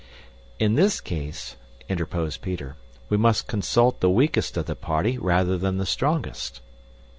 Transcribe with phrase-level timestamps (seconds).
[0.57, 1.57] "In this case,"
[1.87, 2.75] interposed Peter,
[3.09, 6.59] "we must consul the weakest of the party rather than the strongest."